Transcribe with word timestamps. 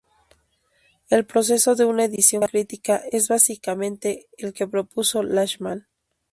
El 1.11 1.27
proceso 1.27 1.75
de 1.75 1.85
una 1.85 2.05
edición 2.05 2.41
crítica 2.47 3.03
es 3.11 3.27
básicamente 3.27 4.25
el 4.39 4.51
que 4.51 4.67
propuso 4.67 5.21
Lachmann. 5.21 5.85